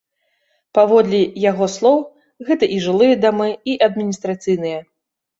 Паводле 0.77 1.17
яго 1.51 1.65
слоў, 1.73 1.99
гэта 2.47 2.69
і 2.77 2.79
жылыя 2.85 3.19
дамы, 3.27 3.49
і 3.73 3.77
адміністрацыйныя. 3.89 4.79